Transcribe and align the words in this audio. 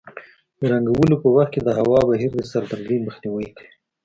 د 0.59 0.61
رنګولو 0.71 1.15
په 1.23 1.27
وخت 1.35 1.51
کې 1.53 1.61
د 1.63 1.69
هوا 1.79 1.99
بهیر 2.09 2.31
د 2.35 2.39
سردردۍ 2.51 2.97
مخنیوی 3.07 3.47
کوي. 3.55 3.71